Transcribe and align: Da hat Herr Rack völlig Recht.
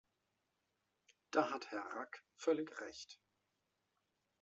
Da 1.29 1.51
hat 1.51 1.69
Herr 1.69 1.85
Rack 1.95 2.23
völlig 2.33 2.81
Recht. 2.81 3.19